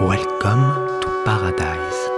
[0.00, 2.17] Welcome to paradise.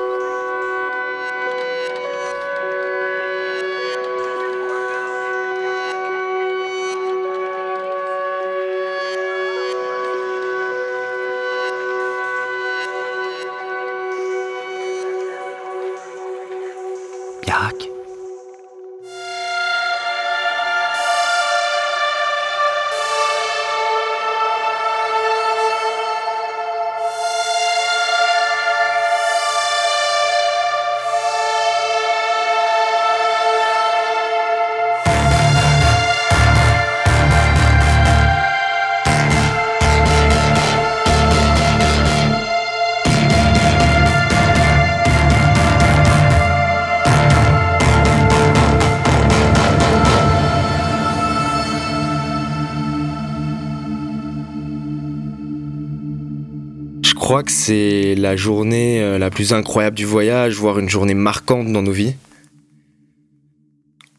[57.30, 61.72] Crois que c'est la journée euh, la plus incroyable du voyage, voire une journée marquante
[61.72, 62.16] dans nos vies.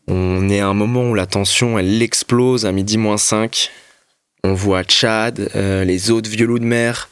[0.07, 3.69] On est à un moment où la tension, elle explose à midi moins 5.
[4.45, 7.09] On voit Tchad, euh, les autres vieux loups de mer,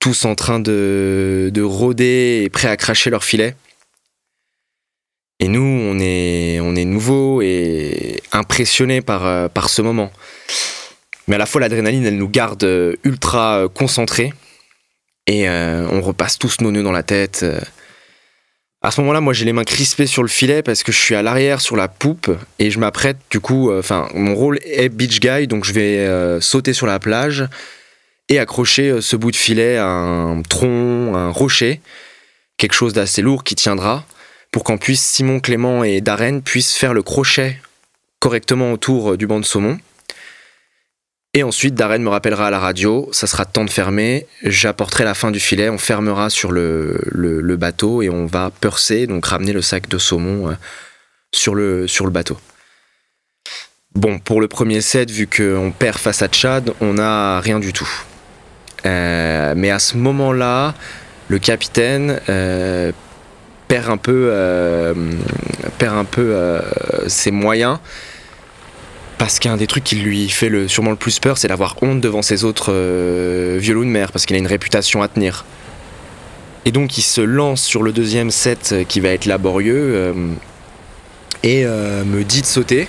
[0.00, 3.56] tous en train de, de rôder et prêts à cracher leur filet.
[5.40, 10.12] Et nous, on est, on est nouveaux et impressionnés par, euh, par ce moment.
[11.26, 14.34] Mais à la fois, l'adrénaline, elle nous garde euh, ultra concentrés.
[15.26, 17.40] Et euh, on repasse tous nos nœuds dans la tête.
[17.42, 17.60] euh.
[18.82, 21.14] À ce moment-là, moi, j'ai les mains crispées sur le filet parce que je suis
[21.14, 24.88] à l'arrière sur la poupe et je m'apprête, du coup, euh, enfin, mon rôle est
[24.88, 27.46] beach guy, donc je vais sauter sur la plage
[28.28, 31.80] et accrocher ce bout de filet à un tronc, un rocher,
[32.56, 34.04] quelque chose d'assez lourd qui tiendra
[34.52, 37.58] pour qu'en puisse Simon, Clément et Darren puissent faire le crochet
[38.20, 39.78] correctement autour du banc de saumon.
[41.36, 45.12] Et ensuite, Darren me rappellera à la radio, ça sera temps de fermer, j'apporterai la
[45.12, 49.60] fin du filet, on fermera sur le, bateau et on va percer, donc ramener le
[49.60, 50.54] sac de saumon euh,
[51.32, 52.38] sur, le, bateau.
[53.94, 57.74] Bon, pour le premier set, vu qu'on perd face à Tchad, on n'a rien du
[57.74, 57.90] tout.
[58.86, 60.72] Euh, mais à ce moment-là,
[61.28, 62.92] le capitaine euh,
[63.68, 64.32] perd un peu,
[65.76, 66.62] perd un peu
[67.08, 67.78] ses moyens.
[69.18, 72.00] Parce qu'un des trucs qui lui fait le, sûrement le plus peur, c'est d'avoir honte
[72.00, 75.44] devant ses autres euh, vieux loups de mer, parce qu'il a une réputation à tenir.
[76.66, 80.12] Et donc il se lance sur le deuxième set euh, qui va être laborieux euh,
[81.42, 82.88] et me dit de sauter,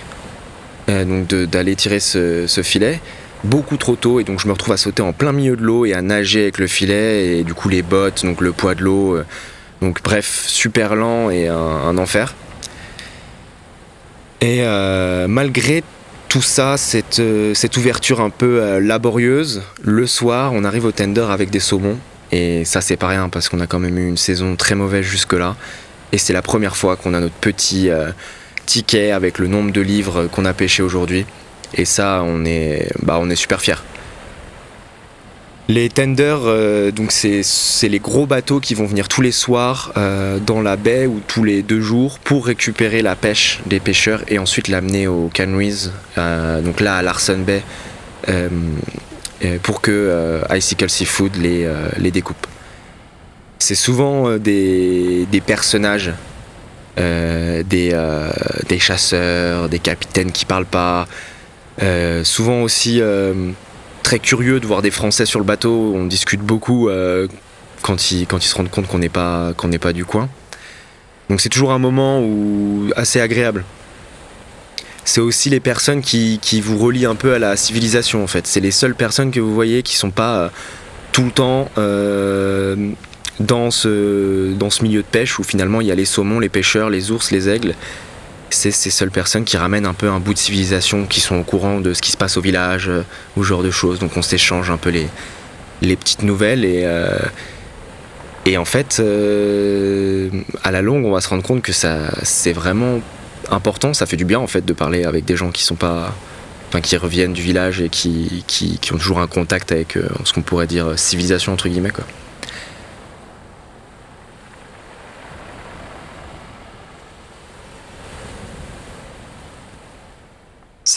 [0.88, 3.00] donc d'aller tirer ce, filet,
[3.44, 5.86] beaucoup trop tôt, et donc je me retrouve à sauter en plein milieu de l'eau
[5.86, 8.82] et à nager avec le filet, et du coup les bottes, donc le poids de
[8.82, 9.20] l'eau,
[9.82, 12.34] donc bref, super lent et un, un enfer.
[14.42, 14.64] Et
[15.28, 15.84] malgré
[16.30, 20.92] tout ça, cette, euh, cette ouverture un peu euh, laborieuse, le soir, on arrive au
[20.92, 21.98] tender avec des saumons.
[22.32, 25.06] Et ça, c'est pas rien parce qu'on a quand même eu une saison très mauvaise
[25.06, 25.56] jusque-là.
[26.12, 28.12] Et c'est la première fois qu'on a notre petit euh,
[28.66, 31.26] ticket avec le nombre de livres qu'on a pêché aujourd'hui.
[31.74, 33.76] Et ça, on est, bah, on est super fiers.
[35.70, 40.40] Les tenders, euh, donc c'est les gros bateaux qui vont venir tous les soirs euh,
[40.40, 44.40] dans la baie ou tous les deux jours pour récupérer la pêche des pêcheurs et
[44.40, 47.64] ensuite l'amener aux canneries, euh, donc là à Larsen Bay,
[49.62, 52.48] pour que Icicle Seafood les, découpe.
[53.60, 56.14] C'est souvent des, personnages,
[56.98, 57.64] des,
[58.68, 61.08] des chasseurs, des capitaines qui parlent pas,
[62.24, 63.02] souvent aussi
[64.08, 65.92] très curieux de voir des Français sur le bateau.
[65.94, 67.28] On discute beaucoup euh,
[67.82, 69.54] quand, ils, se rendent compte qu'on n'est pas,
[69.94, 70.30] du coin.
[71.30, 72.24] Donc c'est toujours un moment
[72.96, 73.66] assez agréable.
[75.04, 78.48] C'est aussi les personnes qui, vous relient un peu à la civilisation en fait.
[78.48, 80.50] C'est les seules personnes que vous voyez qui sont pas euh,
[81.12, 82.92] tout le temps euh,
[83.42, 87.12] dans ce milieu de pêche où finalement il y a les saumons, les pêcheurs, les
[87.12, 87.76] ours, les aigles.
[88.50, 91.44] C'est ces seules personnes qui ramènent un peu un bout de civilisation, qui sont au
[91.44, 93.04] courant de ce qui se passe au village, euh,
[93.36, 94.00] ou ce genre de choses.
[94.00, 95.08] Donc on s'échange un peu les,
[95.82, 97.18] les petites nouvelles et, euh,
[98.46, 100.30] et en fait, euh,
[100.64, 103.02] à la longue, on va se rendre compte que ça, c'est vraiment
[103.50, 103.94] important.
[103.94, 106.16] Ça fait du bien en fait de parler avec des gens qui sont pas,
[106.70, 110.08] enfin qui reviennent du village et qui, qui, qui ont toujours un contact avec euh,
[110.24, 112.06] ce qu'on pourrait dire civilisation entre guillemets quoi.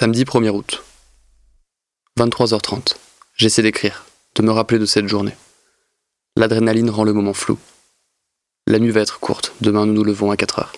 [0.01, 0.83] Samedi 1er août.
[2.19, 2.95] 23h30.
[3.37, 5.37] J'essaie d'écrire, de me rappeler de cette journée.
[6.37, 7.59] L'adrénaline rend le moment flou.
[8.67, 10.69] La nuit va être courte, demain nous nous levons à 4h.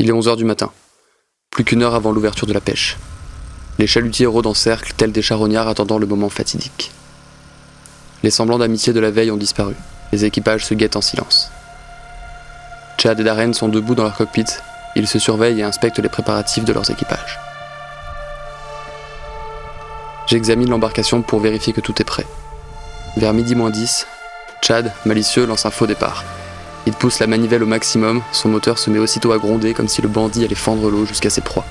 [0.00, 0.72] Il est 11h du matin,
[1.50, 2.96] plus qu'une heure avant l'ouverture de la pêche.
[3.78, 6.90] Les chalutiers rôdent en cercle, tels des charognards attendant le moment fatidique.
[8.24, 9.76] Les semblants d'amitié de la veille ont disparu.
[10.10, 11.52] Les équipages se guettent en silence.
[12.98, 14.46] Chad et Darren sont debout dans leur cockpit.
[14.96, 17.40] Ils se surveillent et inspectent les préparatifs de leurs équipages.
[20.26, 22.26] J'examine l'embarcation pour vérifier que tout est prêt.
[23.16, 24.06] Vers midi moins 10,
[24.62, 26.24] Chad, malicieux, lance un faux départ.
[26.86, 30.00] Il pousse la manivelle au maximum, son moteur se met aussitôt à gronder comme si
[30.00, 31.64] le bandit allait fendre l'eau jusqu'à ses proies.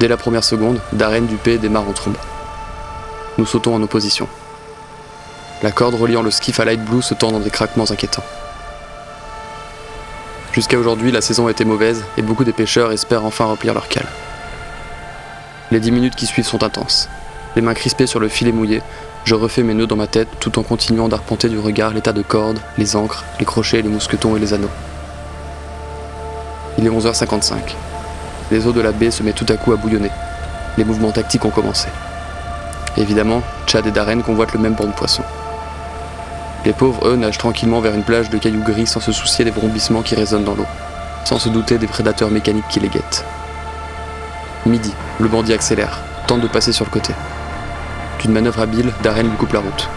[0.00, 2.16] Dès la première seconde, Darren Dupé démarre en trombe.
[3.38, 4.28] Nous sautons en opposition.
[5.62, 8.24] La corde reliant le skiff à Light Blue se tend dans des craquements inquiétants.
[10.54, 13.88] Jusqu'à aujourd'hui, la saison a été mauvaise et beaucoup des pêcheurs espèrent enfin remplir leur
[13.88, 14.06] cale.
[15.72, 17.08] Les dix minutes qui suivent sont intenses.
[17.56, 18.80] Les mains crispées sur le filet mouillé,
[19.24, 22.22] je refais mes nœuds dans ma tête tout en continuant d'arpenter du regard l'état de
[22.22, 24.70] cordes, les ancres, les crochets, les mousquetons et les anneaux.
[26.78, 27.74] Il est 11h55.
[28.52, 30.10] Les eaux de la baie se mettent tout à coup à bouillonner.
[30.78, 31.88] Les mouvements tactiques ont commencé.
[32.96, 35.24] Évidemment, Chad et Darren convoitent le même banc de poissons.
[36.64, 39.50] Les pauvres, eux, nagent tranquillement vers une plage de cailloux gris sans se soucier des
[39.50, 40.66] vrombissements qui résonnent dans l'eau,
[41.24, 43.24] sans se douter des prédateurs mécaniques qui les guettent.
[44.64, 47.12] Midi, le bandit accélère, tente de passer sur le côté.
[48.20, 49.88] D'une manœuvre habile, Darren lui coupe la route.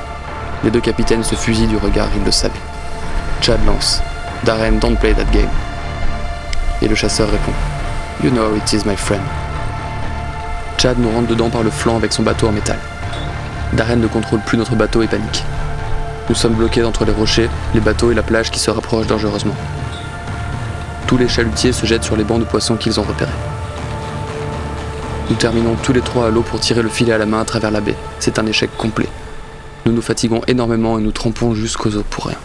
[0.66, 2.54] Les deux capitaines se fusillent du regard, ils le savaient.
[3.40, 4.02] Chad lance.
[4.44, 5.48] Darren, don't play that game.
[6.82, 7.54] Et le chasseur répond.
[8.22, 9.24] You know it is my friend.
[10.78, 12.80] Chad nous rentre dedans par le flanc avec son bateau en métal.
[13.72, 15.46] Darren ne contrôle plus notre bateau et panique.
[16.30, 19.56] Nous sommes bloqués entre les rochers, les bateaux et la plage qui se rapprochent dangereusement.
[21.08, 23.32] Tous les chalutiers se jettent sur les bancs de poissons qu'ils ont repérés.
[25.30, 27.46] Nous terminons tous les trois à l'eau pour tirer le filet à la main à
[27.46, 27.96] travers la baie.
[28.20, 29.08] C'est un échec complet.
[29.86, 32.38] Nous nous fatiguons énormément et nous trempons jusqu'aux os pour rien.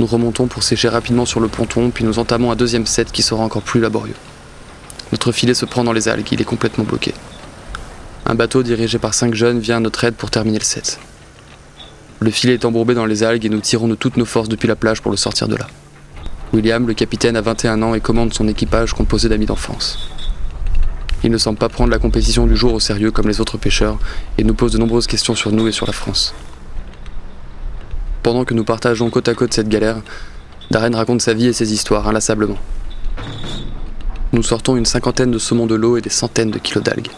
[0.00, 3.22] Nous remontons pour sécher rapidement sur le ponton, puis nous entamons un deuxième set qui
[3.22, 4.14] sera encore plus laborieux.
[5.12, 7.14] Notre filet se prend dans les algues, il est complètement bloqué.
[8.30, 11.00] Un bateau dirigé par cinq jeunes vient à notre aide pour terminer le set.
[12.20, 14.68] Le filet est embourbé dans les algues et nous tirons de toutes nos forces depuis
[14.68, 15.66] la plage pour le sortir de là.
[16.52, 20.10] William, le capitaine, a 21 ans et commande son équipage composé d'amis d'enfance.
[21.24, 23.98] Il ne semble pas prendre la compétition du jour au sérieux comme les autres pêcheurs
[24.36, 26.34] et nous pose de nombreuses questions sur nous et sur la France.
[28.22, 30.02] Pendant que nous partageons côte à côte cette galère,
[30.70, 32.58] Darren raconte sa vie et ses histoires inlassablement.
[34.34, 37.08] Nous sortons une cinquantaine de saumons de l'eau et des centaines de kilos d'algues.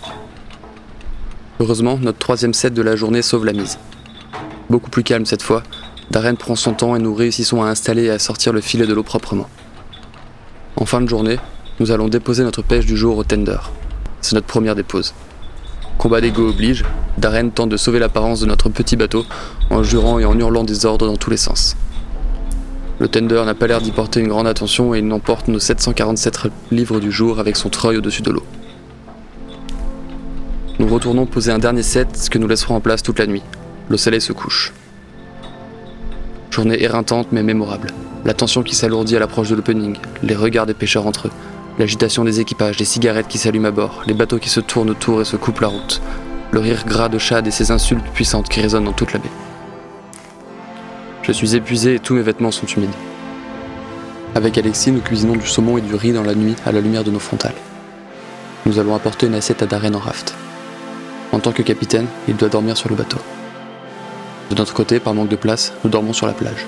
[1.61, 3.79] Heureusement, notre troisième set de la journée sauve la mise.
[4.71, 5.63] Beaucoup plus calme cette fois,
[6.11, 8.95] Darren prend son temps et nous réussissons à installer et à sortir le filet de
[8.95, 9.47] l'eau proprement.
[10.77, 11.39] En fin de journée,
[11.79, 13.59] nous allons déposer notre pêche du jour au tender.
[14.23, 15.13] C'est notre première dépose.
[15.99, 16.83] Combat d'ego oblige,
[17.19, 19.27] Darren tente de sauver l'apparence de notre petit bateau
[19.69, 21.77] en jurant et en hurlant des ordres dans tous les sens.
[23.01, 26.39] Le tender n'a pas l'air d'y porter une grande attention et il emporte nos 747
[26.71, 28.45] livres du jour avec son treuil au-dessus de l'eau.
[30.81, 33.43] Nous retournons poser un dernier set que nous laisserons en place toute la nuit.
[33.91, 34.73] Le soleil se couche.
[36.51, 37.89] Journée éreintante mais mémorable.
[38.25, 41.33] La tension qui s'alourdit à l'approche de l'opening, les regards des pêcheurs entre eux,
[41.79, 45.21] l'agitation des équipages, les cigarettes qui s'allument à bord, les bateaux qui se tournent autour
[45.21, 46.01] et se coupent la route,
[46.51, 49.29] le rire gras de Chad et ses insultes puissantes qui résonnent dans toute la baie.
[51.25, 52.89] Je suis épuisé et tous mes vêtements sont humides.
[54.35, 57.05] Avec Alexis, nous cuisinons du saumon et du riz dans la nuit à la lumière
[57.05, 57.53] de nos frontales.
[58.65, 60.35] Nous allons apporter une assiette à Darren en raft.
[61.33, 63.19] En tant que capitaine, il doit dormir sur le bateau.
[64.51, 66.67] De notre côté, par manque de place, nous dormons sur la plage.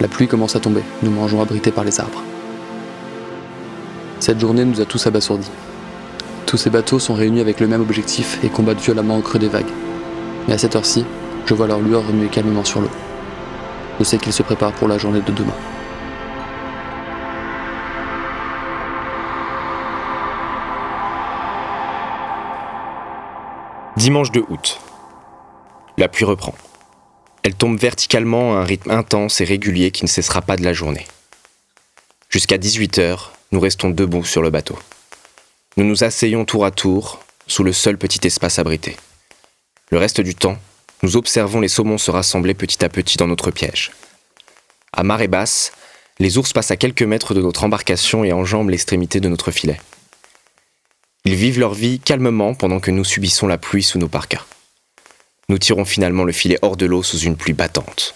[0.00, 2.22] La pluie commence à tomber, nous mangeons abrités par les arbres.
[4.20, 5.50] Cette journée nous a tous abasourdis.
[6.46, 9.48] Tous ces bateaux sont réunis avec le même objectif et combattent violemment au creux des
[9.48, 9.66] vagues.
[10.46, 11.04] Mais à cette heure-ci,
[11.44, 12.90] je vois leur lueur remuer calmement sur l'eau.
[13.98, 15.54] Je sais qu'ils se préparent pour la journée de demain.
[23.98, 24.78] Dimanche de août.
[25.96, 26.54] La pluie reprend.
[27.42, 30.72] Elle tombe verticalement à un rythme intense et régulier qui ne cessera pas de la
[30.72, 31.04] journée.
[32.28, 33.18] Jusqu'à 18h,
[33.50, 34.78] nous restons debout sur le bateau.
[35.76, 38.96] Nous nous asseyons tour à tour, sous le seul petit espace abrité.
[39.90, 40.58] Le reste du temps,
[41.02, 43.90] nous observons les saumons se rassembler petit à petit dans notre piège.
[44.92, 45.72] À marée basse,
[46.20, 49.80] les ours passent à quelques mètres de notre embarcation et enjambent l'extrémité de notre filet.
[51.28, 54.46] Ils vivent leur vie calmement pendant que nous subissons la pluie sous nos parkas.
[55.50, 58.14] Nous tirons finalement le filet hors de l'eau sous une pluie battante.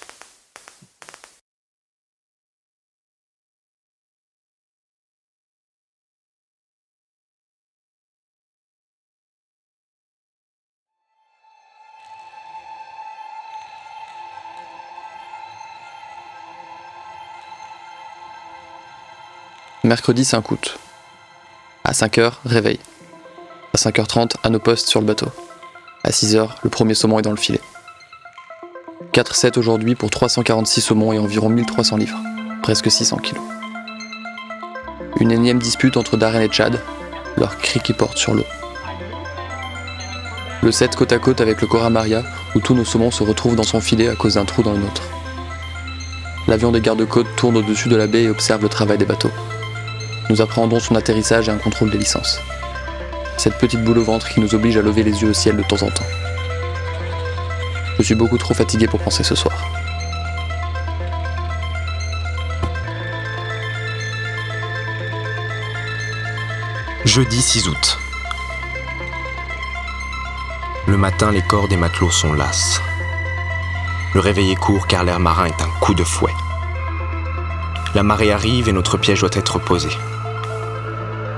[19.85, 20.79] Mercredi 5 août.
[21.85, 22.79] À 5h, réveil.
[23.75, 25.29] À 5h30, à nos postes sur le bateau.
[26.05, 27.61] À 6h, le premier saumon est dans le filet.
[29.15, 32.19] 4-7 aujourd'hui pour 346 saumons et environ 1300 livres,
[32.63, 33.43] presque 600 kilos.
[35.21, 36.83] Une énième dispute entre Darren et Chad,
[37.39, 38.45] leur cri qui porte sur l'eau.
[40.63, 42.25] Le 7 côte à côte avec le Cora Maria,
[42.55, 44.81] où tous nos saumons se retrouvent dans son filet à cause d'un trou dans le
[44.81, 45.03] nôtre.
[46.47, 49.33] L'avion des gardes-côtes tourne au-dessus de la baie et observe le travail des bateaux.
[50.29, 52.39] Nous appréhendons son atterrissage et un contrôle des licences.
[53.43, 55.65] Cette petite boule au ventre qui nous oblige à lever les yeux au ciel de
[55.65, 56.07] temps en temps.
[57.99, 59.57] Je suis beaucoup trop fatigué pour penser ce soir.
[67.05, 67.99] Jeudi 6 août.
[70.87, 72.81] Le matin, les corps des matelots sont lasses.
[74.15, 76.31] Le réveil est court car l'air marin est un coup de fouet.
[77.97, 79.89] La marée arrive et notre piège doit être posé.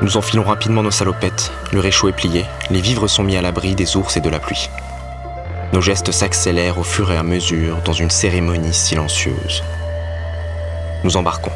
[0.03, 3.75] Nous enfilons rapidement nos salopettes, le réchaud est plié, les vivres sont mis à l'abri
[3.75, 4.69] des ours et de la pluie.
[5.73, 9.63] Nos gestes s'accélèrent au fur et à mesure dans une cérémonie silencieuse.
[11.05, 11.53] Nous embarquons.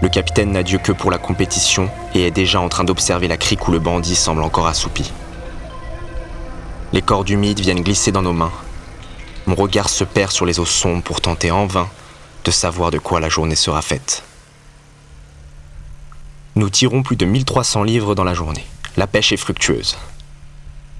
[0.00, 3.36] Le capitaine n'a Dieu que pour la compétition et est déjà en train d'observer la
[3.36, 5.12] crique où le bandit semble encore assoupi.
[6.92, 8.52] Les cordes humides viennent glisser dans nos mains.
[9.46, 11.88] Mon regard se perd sur les eaux sombres pour tenter en vain
[12.44, 14.24] de savoir de quoi la journée sera faite.
[16.54, 18.66] Nous tirons plus de 1300 livres dans la journée.
[18.98, 19.96] La pêche est fructueuse.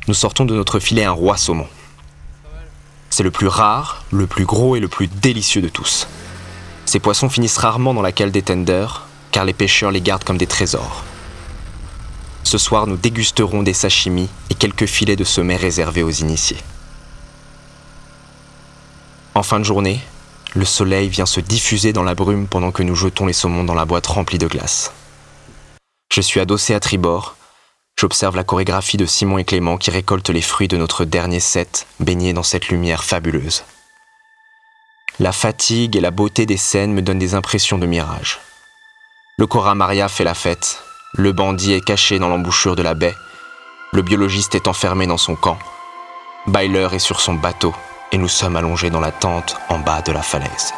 [0.08, 1.66] Nous sortons de notre filet un roi saumon.
[3.10, 6.08] C'est le plus rare, le plus gros et le plus délicieux de tous.
[6.86, 10.38] Ces poissons finissent rarement dans la cale des tenders, car les pêcheurs les gardent comme
[10.38, 11.04] des trésors.
[12.44, 16.58] Ce soir, nous dégusterons des sashimi et quelques filets de sommet réservés aux initiés.
[19.34, 20.00] En fin de journée,
[20.54, 23.74] le soleil vient se diffuser dans la brume pendant que nous jetons les saumons dans
[23.74, 24.92] la boîte remplie de glace.
[26.12, 27.36] Je suis adossé à tribord.
[27.98, 31.86] J'observe la chorégraphie de Simon et Clément qui récoltent les fruits de notre dernier set,
[32.00, 33.64] baignés dans cette lumière fabuleuse.
[35.18, 38.40] La fatigue et la beauté des scènes me donnent des impressions de mirage.
[39.38, 40.82] Le Cora Maria fait la fête,
[41.14, 43.14] le bandit est caché dans l'embouchure de la baie,
[43.94, 45.58] le biologiste est enfermé dans son camp,
[46.46, 47.74] Byler est sur son bateau,
[48.10, 50.74] et nous sommes allongés dans la tente en bas de la falaise.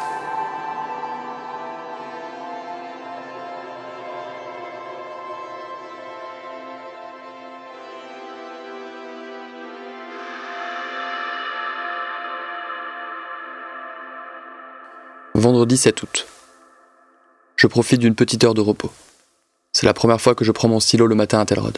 [15.45, 16.25] Vendredi 7 août.
[17.55, 18.91] Je profite d'une petite heure de repos.
[19.73, 21.77] C'est la première fois que je prends mon stylo le matin à Telrod.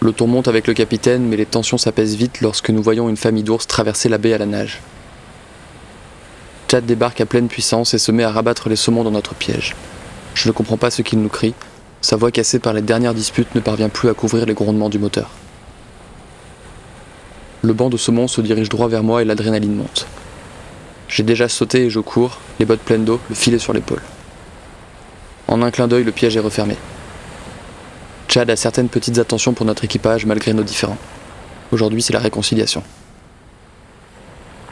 [0.00, 3.16] Le ton monte avec le capitaine, mais les tensions s'apaisent vite lorsque nous voyons une
[3.16, 4.80] famille d'ours traverser la baie à la nage.
[6.68, 9.76] Chad débarque à pleine puissance et se met à rabattre les saumons dans notre piège.
[10.34, 11.54] Je ne comprends pas ce qu'il nous crie.
[12.00, 14.98] Sa voix cassée par les dernières disputes ne parvient plus à couvrir les grondements du
[14.98, 15.30] moteur.
[17.62, 20.08] Le banc de saumon se dirige droit vers moi et l'adrénaline monte.
[21.08, 24.02] J'ai déjà sauté et je cours, les bottes pleines d'eau, le filet sur l'épaule.
[25.48, 26.76] En un clin d'œil, le piège est refermé.
[28.28, 30.98] Chad a certaines petites attentions pour notre équipage malgré nos différends.
[31.72, 32.82] Aujourd'hui, c'est la réconciliation.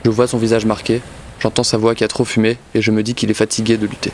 [0.05, 1.01] Je vois son visage marqué,
[1.41, 3.87] j'entends sa voix qui a trop fumé et je me dis qu'il est fatigué de
[3.87, 4.13] lutter.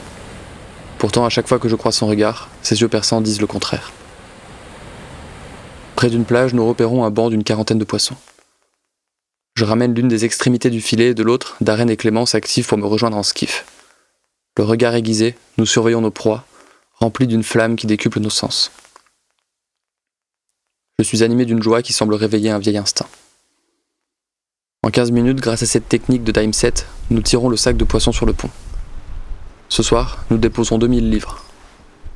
[0.99, 3.91] Pourtant, à chaque fois que je croise son regard, ses yeux perçants disent le contraire.
[5.97, 8.17] Près d'une plage, nous repérons un banc d'une quarantaine de poissons.
[9.55, 12.79] Je ramène l'une des extrémités du filet et de l'autre, Darren et Clément s'activent pour
[12.79, 13.67] me rejoindre en skiff.
[14.57, 16.45] Le regard aiguisé, nous surveillons nos proies,
[16.95, 18.73] remplis d'une flamme qui décuple nos sens.
[20.99, 23.09] Je suis animé d'une joie qui semble réveiller un vieil instinct.
[24.83, 27.85] En 15 minutes, grâce à cette technique de time set, nous tirons le sac de
[27.85, 28.51] poissons sur le pont.
[29.69, 31.45] Ce soir, nous déposons 2000 livres.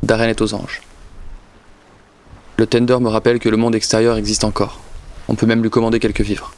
[0.02, 0.83] Darren est aux anges.
[2.57, 4.81] Le tender me rappelle que le monde extérieur existe encore.
[5.28, 6.55] On peut même lui commander quelques vivres.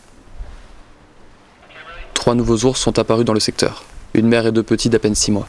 [2.29, 3.85] Trois nouveaux ours sont apparus dans le secteur.
[4.13, 5.49] Une mère et deux petits d'à peine six mois.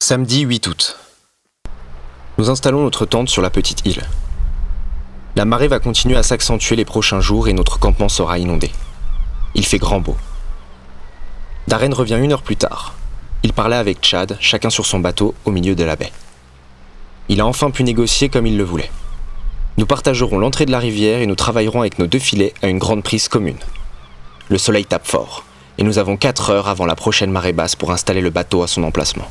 [0.00, 0.98] Samedi 8 août.
[2.38, 4.02] Nous installons notre tente sur la petite île.
[5.40, 8.70] La marée va continuer à s'accentuer les prochains jours et notre campement sera inondé.
[9.54, 10.14] Il fait grand beau.
[11.66, 12.94] Darren revient une heure plus tard.
[13.42, 16.12] Il parlait avec Chad, chacun sur son bateau, au milieu de la baie.
[17.30, 18.90] Il a enfin pu négocier comme il le voulait.
[19.78, 22.78] Nous partagerons l'entrée de la rivière et nous travaillerons avec nos deux filets à une
[22.78, 23.56] grande prise commune.
[24.50, 25.44] Le soleil tape fort,
[25.78, 28.66] et nous avons 4 heures avant la prochaine marée basse pour installer le bateau à
[28.66, 29.30] son emplacement.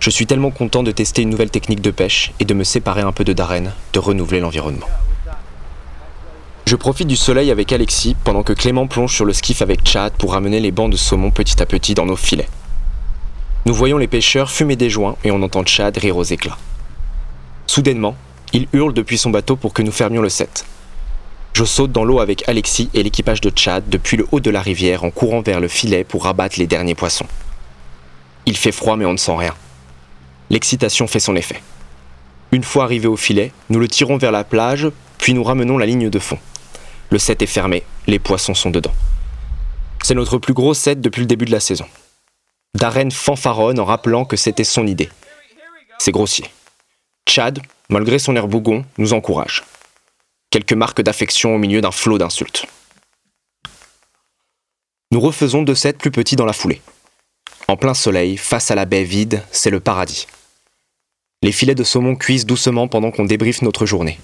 [0.00, 3.00] Je suis tellement content de tester une nouvelle technique de pêche et de me séparer
[3.00, 4.86] un peu de Darren, de renouveler l'environnement.
[6.66, 10.12] Je profite du soleil avec Alexis pendant que Clément plonge sur le skiff avec Chad
[10.14, 12.48] pour ramener les bancs de saumon petit à petit dans nos filets.
[13.66, 16.58] Nous voyons les pêcheurs fumer des joints et on entend Chad rire aux éclats.
[17.66, 18.16] Soudainement,
[18.52, 20.64] il hurle depuis son bateau pour que nous fermions le set.
[21.52, 24.60] Je saute dans l'eau avec Alexis et l'équipage de Chad depuis le haut de la
[24.60, 27.26] rivière en courant vers le filet pour rabattre les derniers poissons.
[28.44, 29.54] Il fait froid mais on ne sent rien.
[30.50, 31.60] L'excitation fait son effet.
[32.52, 34.88] Une fois arrivé au filet, nous le tirons vers la plage,
[35.18, 36.38] puis nous ramenons la ligne de fond.
[37.10, 38.92] Le set est fermé, les poissons sont dedans.
[40.02, 41.86] C'est notre plus gros set depuis le début de la saison.
[42.76, 45.08] Darren fanfaronne en rappelant que c'était son idée.
[45.98, 46.44] C'est grossier.
[47.28, 49.64] Chad, malgré son air bougon, nous encourage.
[50.50, 52.66] Quelques marques d'affection au milieu d'un flot d'insultes.
[55.10, 56.80] Nous refaisons deux sets plus petits dans la foulée.
[57.68, 60.28] En plein soleil, face à la baie vide, c'est le paradis.
[61.42, 64.20] Les filets de saumon cuisent doucement pendant qu'on débriefe notre journée.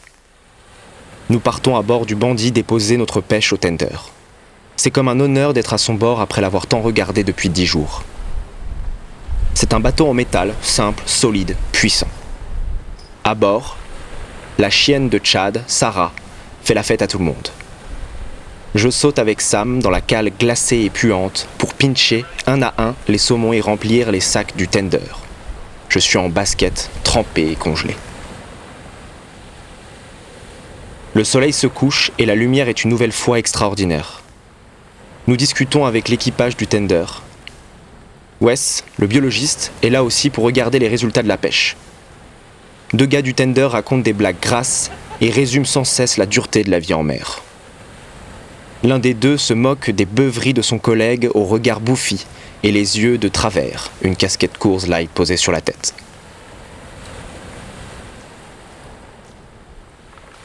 [1.28, 3.96] Nous partons à bord du bandit déposer notre pêche au tender.
[4.76, 8.04] C'est comme un honneur d'être à son bord après l'avoir tant regardé depuis dix jours.
[9.54, 12.08] C'est un bateau en métal, simple, solide, puissant.
[13.24, 13.76] À bord,
[14.58, 16.12] la chienne de Chad, Sarah,
[16.62, 17.48] fait la fête à tout le monde.
[18.74, 22.94] Je saute avec Sam dans la cale glacée et puante pour pincher un à un
[23.06, 25.00] les saumons et remplir les sacs du tender.
[25.90, 27.94] Je suis en basket, trempé et congelé.
[31.12, 34.22] Le soleil se couche et la lumière est une nouvelle fois extraordinaire.
[35.26, 37.04] Nous discutons avec l'équipage du tender.
[38.40, 41.76] Wes, le biologiste, est là aussi pour regarder les résultats de la pêche.
[42.94, 46.70] Deux gars du tender racontent des blagues grasses et résument sans cesse la dureté de
[46.70, 47.42] la vie en mer.
[48.84, 52.26] L'un des deux se moque des beuveries de son collègue au regard bouffi
[52.64, 55.94] et les yeux de travers, une casquette course light posée sur la tête.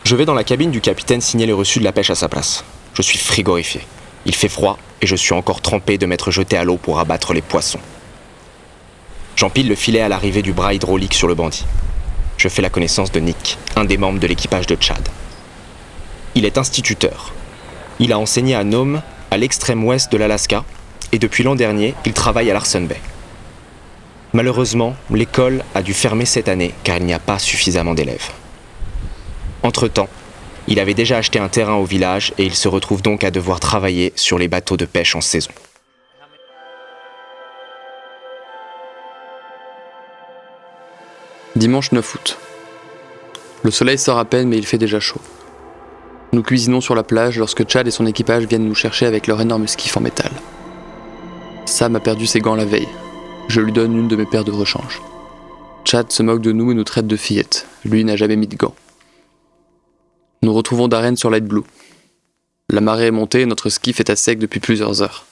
[0.03, 2.29] Je vais dans la cabine du capitaine signer les reçus de la pêche à sa
[2.29, 2.63] place.
[2.93, 3.81] Je suis frigorifié.
[4.25, 7.33] Il fait froid et je suis encore trempé de m'être jeté à l'eau pour abattre
[7.33, 7.79] les poissons.
[9.35, 11.65] J'empile le filet à l'arrivée du bras hydraulique sur le bandit.
[12.37, 15.09] Je fais la connaissance de Nick, un des membres de l'équipage de Tchad.
[16.35, 17.33] Il est instituteur,
[17.99, 20.63] il a enseigné à Nome, à l'extrême ouest de l'Alaska,
[21.11, 22.99] et depuis l'an dernier, il travaille à Larson Bay.
[24.33, 28.29] Malheureusement, l'école a dû fermer cette année car il n'y a pas suffisamment d'élèves.
[29.63, 30.09] Entre-temps,
[30.67, 33.59] il avait déjà acheté un terrain au village et il se retrouve donc à devoir
[33.59, 35.51] travailler sur les bateaux de pêche en saison.
[41.55, 42.37] Dimanche 9 août.
[43.63, 45.21] Le soleil sort à peine mais il fait déjà chaud.
[46.33, 49.39] Nous cuisinons sur la plage lorsque Chad et son équipage viennent nous chercher avec leur
[49.39, 50.31] énorme skiff en métal.
[51.65, 52.87] Sam a perdu ses gants la veille.
[53.47, 55.01] Je lui donne une de mes paires de rechange.
[55.85, 57.65] Chad se moque de nous et nous traite de fillettes.
[57.85, 58.75] Lui n'a jamais mis de gants.
[60.41, 61.63] Nous retrouvons Darren sur Light Blue.
[62.69, 65.25] La marée est montée et notre skiff est à sec depuis plusieurs heures.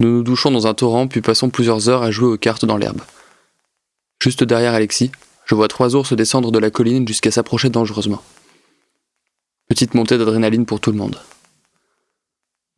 [0.00, 2.76] Nous nous douchons dans un torrent puis passons plusieurs heures à jouer aux cartes dans
[2.76, 3.00] l'herbe.
[4.22, 5.10] Juste derrière Alexis,
[5.46, 8.22] je vois trois ours descendre de la colline jusqu'à s'approcher dangereusement.
[9.76, 11.20] Petite montée d'adrénaline pour tout le monde.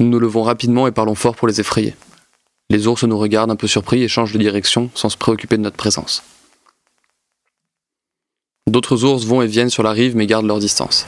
[0.00, 1.94] Nous nous levons rapidement et parlons fort pour les effrayer.
[2.70, 5.62] Les ours nous regardent un peu surpris et changent de direction sans se préoccuper de
[5.62, 6.24] notre présence.
[8.66, 11.06] D'autres ours vont et viennent sur la rive mais gardent leur distance.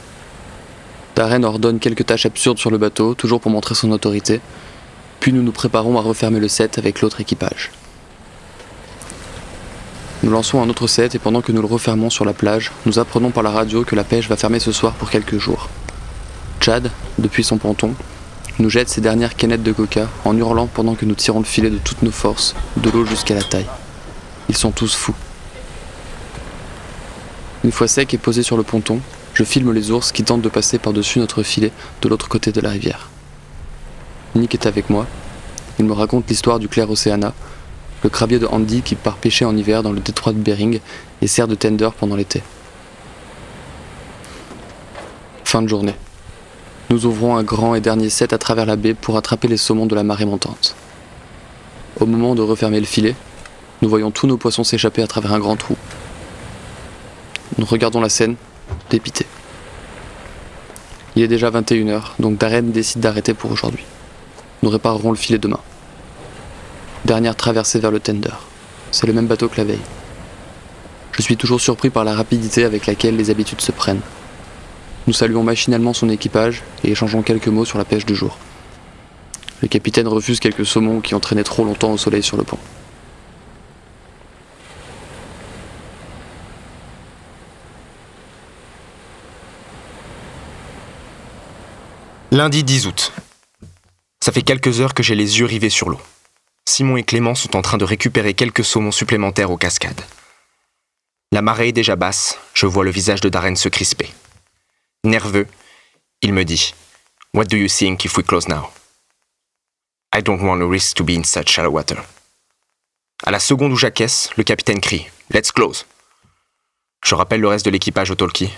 [1.17, 4.39] Darren ordonne quelques tâches absurdes sur le bateau, toujours pour montrer son autorité,
[5.19, 7.69] puis nous nous préparons à refermer le set avec l'autre équipage.
[10.23, 12.99] Nous lançons un autre set et pendant que nous le refermons sur la plage, nous
[12.99, 15.67] apprenons par la radio que la pêche va fermer ce soir pour quelques jours.
[16.59, 17.95] Chad, depuis son ponton,
[18.59, 21.71] nous jette ses dernières canettes de coca en hurlant pendant que nous tirons le filet
[21.71, 23.65] de toutes nos forces, de l'eau jusqu'à la taille.
[24.47, 25.15] Ils sont tous fous.
[27.63, 28.99] Une fois sec et posé sur le ponton,
[29.33, 31.71] je filme les ours qui tentent de passer par-dessus notre filet
[32.03, 33.09] de l'autre côté de la rivière.
[34.35, 35.07] Nick est avec moi.
[35.79, 37.33] Il me raconte l'histoire du clair Océana,
[38.03, 40.79] le crabier de Andy qui part pêcher en hiver dans le détroit de Bering
[41.21, 42.41] et sert de tender pendant l'été.
[45.43, 45.95] Fin de journée.
[46.89, 49.85] Nous ouvrons un grand et dernier set à travers la baie pour attraper les saumons
[49.85, 50.75] de la marée montante.
[51.99, 53.15] Au moment de refermer le filet,
[53.81, 55.75] nous voyons tous nos poissons s'échapper à travers un grand trou.
[57.57, 58.35] Nous regardons la scène,
[58.89, 59.25] dépités.
[61.15, 63.83] Il est déjà 21h, donc Darren décide d'arrêter pour aujourd'hui.
[64.63, 65.59] Nous réparerons le filet demain.
[67.05, 68.29] Dernière traversée vers le tender.
[68.91, 69.81] C'est le même bateau que la veille.
[71.13, 74.01] Je suis toujours surpris par la rapidité avec laquelle les habitudes se prennent.
[75.07, 78.37] Nous saluons machinalement son équipage et échangeons quelques mots sur la pêche du jour.
[79.61, 82.59] Le capitaine refuse quelques saumons qui ont trop longtemps au soleil sur le pont.
[92.31, 93.11] Lundi 10 août.
[94.23, 95.99] Ça fait quelques heures que j'ai les yeux rivés sur l'eau.
[96.71, 99.99] Simon et Clément sont en train de récupérer quelques saumons supplémentaires aux cascades.
[101.33, 104.09] La marée est déjà basse, je vois le visage de Darren se crisper.
[105.03, 105.47] Nerveux,
[106.21, 106.73] il me dit
[107.33, 108.69] What do you think if we close now?
[110.15, 111.97] I don't want to risk to be in such shallow water.
[113.25, 115.85] À la seconde où j'acquiesce, le capitaine crie Let's close.
[117.03, 118.53] Je rappelle le reste de l'équipage au talkie.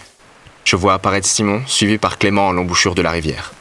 [0.65, 3.53] Je vois apparaître Simon, suivi par Clément en l'embouchure de la rivière.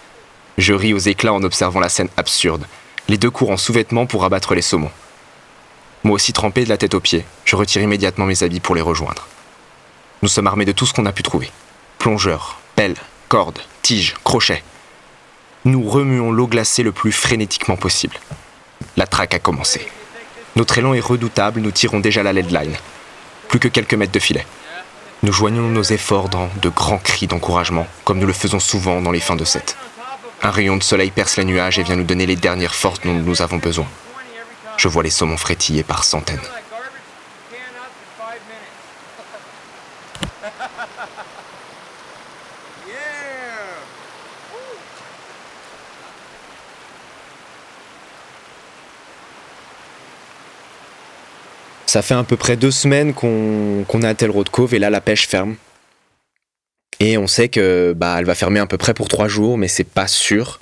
[0.59, 2.67] Je ris aux éclats en observant la scène absurde.
[3.09, 4.91] Les deux courent en sous-vêtements pour abattre les saumons.
[6.05, 8.81] Moi aussi trempé de la tête aux pieds, je retire immédiatement mes habits pour les
[8.81, 9.27] rejoindre.
[10.23, 11.51] Nous sommes armés de tout ce qu'on a pu trouver.
[11.99, 12.97] Plongeurs, pelles,
[13.29, 14.63] cordes, tiges, crochets.
[15.65, 18.17] Nous remuons l'eau glacée le plus frénétiquement possible.
[18.97, 19.87] La traque a commencé.
[20.57, 22.77] Notre élan est redoutable, nous tirons déjà la lead line.
[23.49, 24.47] Plus que quelques mètres de filet.
[25.23, 29.13] Nous joignons nos efforts dans de grands cris d'encouragement, comme nous le faisons souvent dans
[29.13, 29.77] les fins de set.
[30.45, 33.15] Un rayon de soleil perce les nuages et vient nous donner les dernières forces dont
[33.15, 33.87] nous avons besoin.
[34.77, 36.41] Je vois les saumons frétiller par centaines.
[51.87, 54.91] Ça fait à peu près deux semaines qu'on est à Tel Road Cove et là
[54.91, 55.57] la pêche ferme.
[57.03, 59.83] Et on sait que bah, va fermer à peu près pour trois jours, mais c'est
[59.83, 60.61] pas sûr.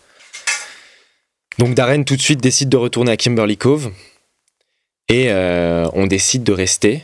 [1.59, 3.92] Donc Darren tout de suite décide de retourner à Kimberly Cove
[5.11, 7.03] et euh, on décide de rester.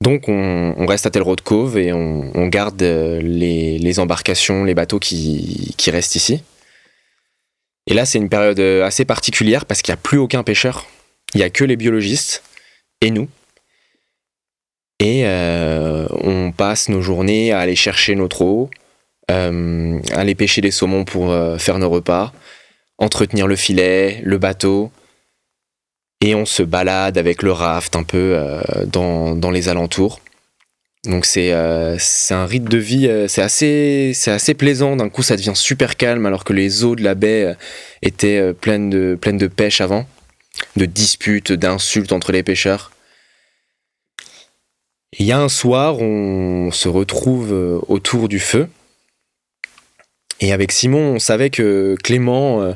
[0.00, 4.98] Donc on, reste à Tel Road Cove et on, garde euh, les, embarcations, les bateaux
[4.98, 6.42] qui, qui restent ici.
[7.86, 10.86] Et là c'est une période euh, assez particulière parce qu'il n'y a plus aucun pêcheur.
[11.34, 12.42] Il n'y a que les biologistes
[13.02, 13.28] et nous.
[15.00, 18.68] Et euh, on passe nos journées à aller chercher notre eau,
[19.30, 22.32] euh, aller pêcher des saumons pour euh, faire nos repas,
[22.98, 24.90] entretenir le filet, le bateau.
[26.20, 28.36] Et on se balade avec le raft un peu
[28.86, 30.18] dans, les alentours.
[31.04, 34.96] Donc c'est un rythme de vie, c'est assez, assez plaisant.
[34.96, 37.54] D'un coup, ça devient super calme alors que les eaux de la baie
[38.02, 40.08] étaient pleines de, pleines de pêche avant
[40.74, 42.90] de disputes, d'insultes entre les pêcheurs.
[45.16, 48.68] Il y a un soir, on se retrouve euh, autour du feu.
[50.40, 52.72] Et avec Simon, on savait que Clément euh,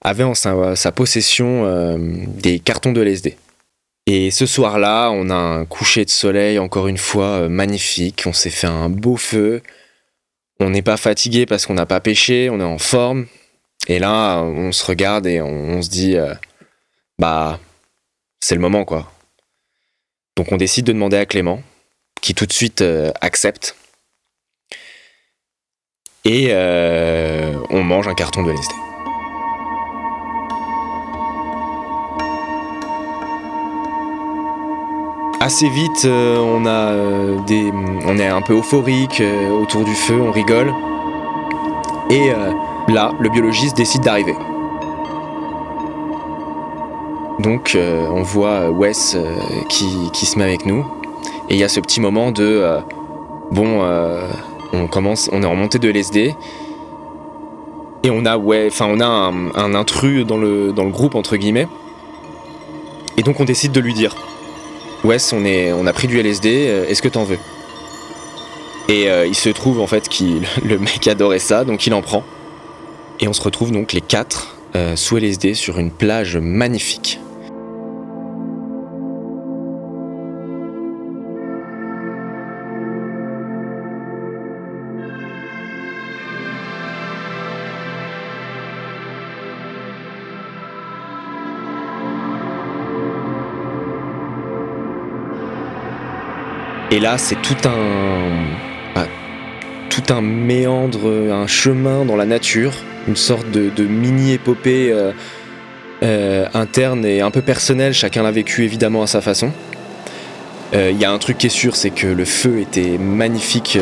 [0.00, 3.36] avait en sa, possession euh, des cartons de LSD.
[4.06, 8.24] Et ce soir-là, on a un coucher de soleil, encore une fois, magnifique.
[8.26, 9.62] On s'est fait un beau feu.
[10.58, 13.26] On n'est pas fatigué parce qu'on n'a pas pêché, on est en forme.
[13.86, 16.16] Et là, on se regarde et on se dit
[17.18, 17.60] bah,
[18.40, 19.10] c'est le moment, quoi.
[20.40, 21.60] Donc on décide de demander à Clément,
[22.22, 23.76] qui tout de suite euh, accepte.
[26.24, 28.74] Et euh, on mange un carton de LSD.
[35.40, 36.64] Assez vite, euh, on
[38.06, 39.22] on est un peu euphorique
[39.52, 40.72] autour du feu, on rigole.
[42.08, 42.30] Et
[42.88, 44.34] là, le biologiste décide d'arriver.
[47.40, 49.34] Donc euh, on voit Wes euh,
[49.70, 50.86] qui, se met avec nous.
[51.48, 52.78] Et il y a ce petit moment de euh,
[53.50, 53.82] bon,
[54.74, 56.34] on commence, on est en montée de LSD.
[58.02, 61.66] Et on a ouais, enfin on a un, intrus dans le, groupe entre guillemets.
[63.16, 64.14] Et donc on décide de lui dire
[65.04, 66.48] Wes, on, est, on a pris du LSD,
[66.88, 67.38] est-ce que t'en veux?
[68.88, 70.24] Et il se trouve en fait que
[70.66, 72.22] le mec adorait ça, donc il en prend.
[73.18, 74.56] Et on se retrouve donc les quatre
[74.94, 77.18] sous LSD sur une plage magnifique.
[96.92, 99.06] Et là, c'est tout un, bah,
[99.90, 102.72] tout un méandre, un chemin dans la nature,
[103.06, 105.12] une sorte de, mini-épopée euh,
[106.02, 107.94] euh, interne et un peu personnelle.
[107.94, 109.52] Chacun l'a vécu évidemment à sa façon.
[110.72, 113.78] Il euh, y a un truc qui est sûr, c'est que le feu était magnifique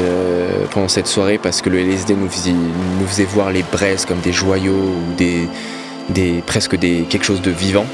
[0.71, 4.21] pendant cette soirée parce que le LSD nous faisait, nous faisait voir les braises comme
[4.21, 5.49] des joyaux ou des,
[6.11, 7.87] des, presque des, quelque chose de vivant.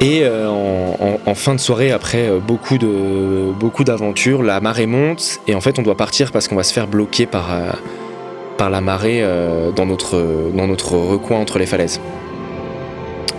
[0.00, 5.40] Et euh, en, fin de soirée, après euh, beaucoup de beaucoup d'aventures, la marée monte
[5.46, 7.70] et en fait on doit partir parce qu'on va se faire bloquer par euh,
[8.56, 9.22] par la marée
[9.76, 12.00] dans notre dans notre recoin entre les falaises.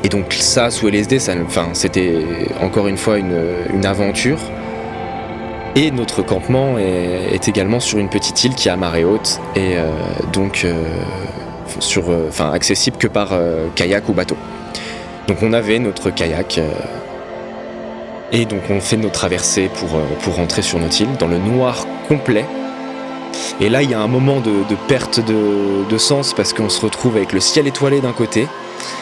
[0.04, 2.26] Et donc ça sous LSD, ça, enfin c'était
[2.62, 3.40] encore une fois une,
[3.74, 4.40] une aventure.
[5.76, 9.76] Et notre campement est, est également sur une petite île qui à marée haute et
[10.34, 10.68] donc
[11.80, 13.30] sur, enfin, accessible que par
[13.76, 14.36] kayak ou bateau.
[15.32, 16.70] Donc on avait notre kayak euh,
[18.34, 21.38] et donc on fait nos traversées pour, euh, pour rentrer sur notre île dans le
[21.38, 22.44] noir complet.
[23.62, 24.52] Et là il y a un moment de,
[24.90, 28.46] perte de, sens parce qu'on se retrouve avec le ciel étoilé d'un côté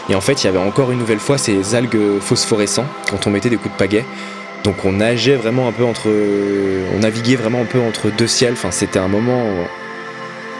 [0.07, 3.31] et en fait il y avait encore une nouvelle fois ces algues phosphorescentes quand on
[3.31, 4.05] mettait des coups de pagaie.
[4.63, 6.11] Donc on nageait vraiment un peu entre,
[6.95, 8.53] on naviguait vraiment un peu entre deux ciels.
[8.53, 9.45] Enfin c'était un moment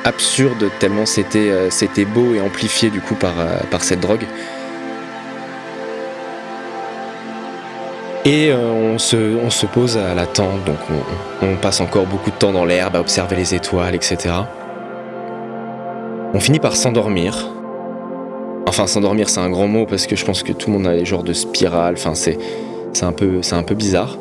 [0.04, 4.26] absurde tellement c'était euh, beau et amplifié du coup par cette drogue.
[8.26, 10.78] Et euh, on, se, pose à la tente, donc
[11.42, 14.36] on, passe encore beaucoup de temps dans l'herbe à observer les étoiles, etc.
[16.34, 17.50] On finit par s'endormir.
[18.68, 20.94] Enfin, s'endormir, c'est un grand mot parce que je pense que tout le monde a
[20.94, 21.96] les genres de spirale.
[21.98, 22.38] Enfin, c'est
[23.02, 24.18] un peu un peu bizarre.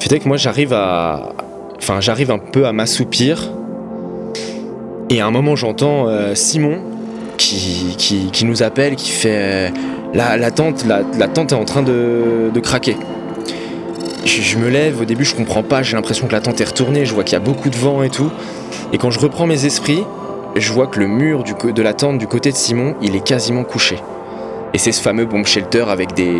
[0.00, 1.32] Fait que moi, j'arrive à,
[1.76, 3.52] enfin, j'arrive un peu à m'assoupir.
[5.08, 6.80] Et à un moment, j'entends euh, Simon
[7.38, 9.72] qui, qui, qui nous appelle, qui fait
[10.14, 12.96] la, tente, la, tente est en train de, craquer.
[14.24, 17.06] Je, me lève, au début je comprends pas, j'ai l'impression que la tente est retournée,
[17.06, 18.30] je vois qu'il y a beaucoup de vent et tout.
[18.92, 20.04] Et quand je reprends mes esprits,
[20.56, 23.64] je vois que le mur de la tente du côté de Simon, il est quasiment
[23.64, 23.96] couché.
[24.74, 26.32] Et c'est ce fameux bomb shelter avec des,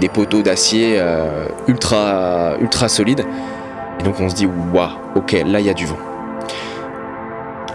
[0.00, 3.24] des poteaux d'acier euh, ultra, ultra solides.
[4.00, 5.98] Et donc on se dit, waouh, ok, là il y a du vent.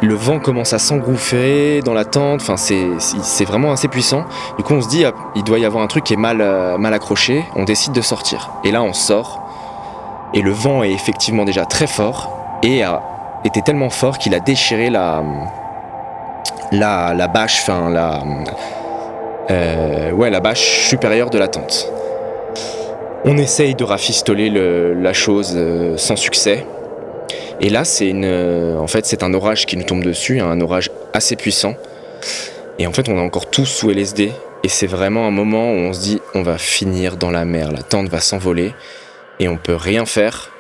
[0.04, 4.26] Le vent commence à s'engouffrer dans la tente, c'est vraiment assez puissant.
[4.58, 6.78] Du coup on se dit, il doit y avoir un truc qui est mal, euh,
[6.80, 8.50] mal accroché, on décide de sortir.
[8.64, 9.40] Et là on sort,
[10.34, 12.32] et le vent est effectivement déjà très fort,
[12.64, 13.02] et a
[13.46, 15.22] été tellement fort qu'il a déchiré la,
[17.32, 17.94] bâche, enfin
[19.52, 21.88] euh, la bâche supérieure de la tente.
[23.24, 26.66] On essaye de rafistoler le- la chose euh, sans succès.
[27.62, 30.60] Et là, c'est une, euh, en fait, c'est un orage qui nous tombe dessus, un
[30.62, 31.76] orage assez puissant.
[32.80, 34.32] Et en fait, on est encore tous sous LSD.
[34.64, 37.72] Et c'est vraiment un moment où on se dit, on va finir dans la mer,
[37.72, 38.74] la tente va s'envoler
[39.40, 40.52] et on peut rien faire.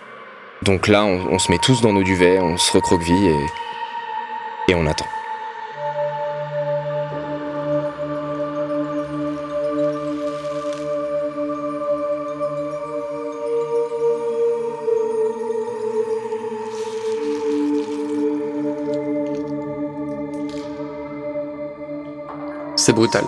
[0.64, 4.76] Donc là, on, on se met tous dans nos duvets, on se recroqueville et, et
[4.76, 5.06] on attend.
[22.84, 23.26] C'est brutal.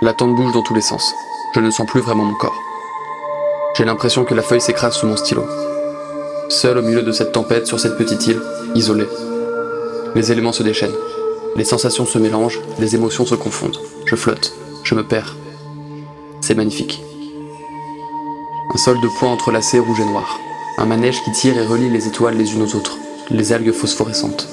[0.00, 1.12] La tente bouge dans tous les sens.
[1.56, 2.62] Je ne sens plus vraiment mon corps.
[3.76, 5.44] J'ai l'impression que la feuille s'écrase sous mon stylo.
[6.48, 8.40] Seul au milieu de cette tempête sur cette petite île,
[8.76, 9.08] isolé.
[10.14, 10.94] Les éléments se déchaînent.
[11.56, 13.80] Les sensations se mélangent, les émotions se confondent.
[14.04, 14.54] Je flotte,
[14.84, 15.34] je me perds.
[16.42, 17.02] C'est magnifique.
[18.72, 20.38] Un sol de points entrelacés rouge et noir.
[20.78, 22.98] Un manège qui tire et relie les étoiles les unes aux autres.
[23.30, 24.46] Les algues phosphorescentes.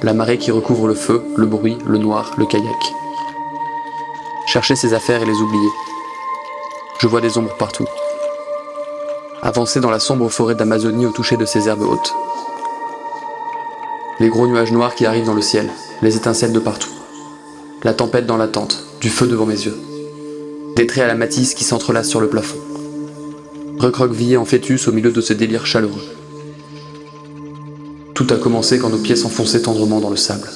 [0.00, 2.94] La marée qui recouvre le feu, le bruit, le noir, le kayak.
[4.46, 5.68] Chercher ses affaires et les oublier.
[7.00, 7.84] Je vois des ombres partout.
[9.42, 12.14] Avancer dans la sombre forêt d'Amazonie au toucher de ces herbes hautes.
[14.20, 15.68] Les gros nuages noirs qui arrivent dans le ciel,
[16.00, 16.90] les étincelles de partout.
[17.82, 19.76] La tempête dans la tente, du feu devant mes yeux.
[20.76, 22.58] Des traits à la matisse qui s'entrelacent sur le plafond.
[23.80, 26.17] Recroquevillé en fœtus au milieu de ce délire chaleureux.
[28.18, 30.50] Tout a commencé quand nos pieds s'enfonçaient tendrement dans le sable.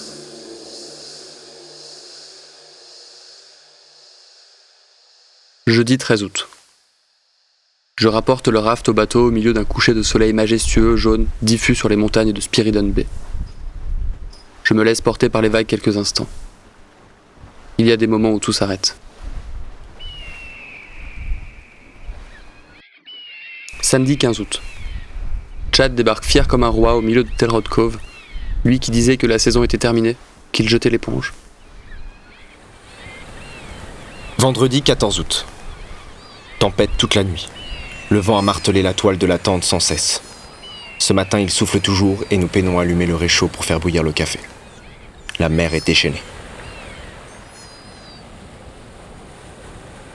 [5.68, 6.48] Jeudi 13 août.
[7.94, 11.76] Je rapporte le raft au bateau au milieu d'un coucher de soleil majestueux, jaune, diffus
[11.76, 13.06] sur les montagnes de Spiridon Bay.
[14.64, 16.26] Je me laisse porter par les vagues quelques instants.
[17.78, 18.96] Il y a des moments où tout s'arrête.
[23.82, 24.60] Samedi 15 août.
[25.74, 27.98] Chad débarque fier comme un roi au milieu de Telrod Cove,
[28.62, 30.16] lui qui disait que la saison était terminée,
[30.52, 31.32] qu'il jetait l'éponge.
[34.36, 35.46] Vendredi 14 août.
[36.58, 37.48] Tempête toute la nuit.
[38.10, 40.20] Le vent a martelé la toile de la tente sans cesse.
[40.98, 44.02] Ce matin, il souffle toujours et nous peinons à allumer le réchaud pour faire bouillir
[44.02, 44.40] le café.
[45.38, 46.22] La mer est déchaînée.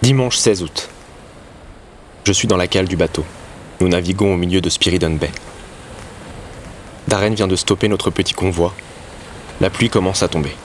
[0.03, 0.89] Dimanche 16 août.
[2.25, 3.25] Je suis dans la cale du bateau.
[3.81, 5.31] Nous naviguons au milieu de Spiridon Bay.
[7.07, 8.73] Darren vient de stopper notre petit convoi.
[9.61, 10.55] La pluie commence à tomber.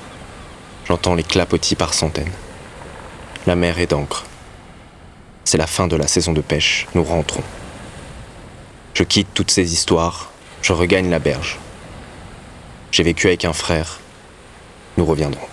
[0.86, 2.32] J'entends les clapotis par centaines.
[3.46, 4.24] La mer est d'encre.
[5.44, 7.42] C'est la fin de la saison de pêche, nous rentrons.
[8.94, 10.30] Je quitte toutes ces histoires,
[10.62, 11.58] je regagne la berge.
[12.90, 14.00] J'ai vécu avec un frère,
[14.96, 15.51] nous reviendrons.